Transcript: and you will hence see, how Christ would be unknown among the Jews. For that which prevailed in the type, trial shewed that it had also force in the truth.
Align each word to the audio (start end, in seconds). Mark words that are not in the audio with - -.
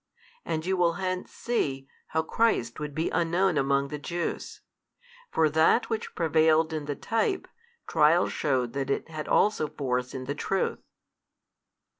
and 0.43 0.65
you 0.65 0.75
will 0.75 0.93
hence 0.93 1.31
see, 1.31 1.87
how 2.07 2.23
Christ 2.23 2.79
would 2.79 2.95
be 2.95 3.11
unknown 3.11 3.55
among 3.55 3.89
the 3.89 3.99
Jews. 3.99 4.61
For 5.29 5.47
that 5.47 5.91
which 5.91 6.15
prevailed 6.15 6.73
in 6.73 6.85
the 6.85 6.95
type, 6.95 7.47
trial 7.85 8.27
shewed 8.27 8.73
that 8.73 8.89
it 8.89 9.09
had 9.09 9.27
also 9.27 9.67
force 9.67 10.15
in 10.15 10.23
the 10.23 10.33
truth. 10.33 10.79